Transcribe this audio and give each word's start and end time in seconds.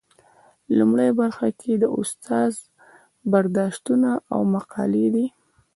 لومړۍ 0.77 1.09
برخه 1.19 1.47
کې 1.59 1.73
د 1.77 1.83
استاد 1.99 2.51
برداشتونه 3.31 4.09
او 4.33 4.39
مقالې 4.53 5.07
دي. 5.15 5.25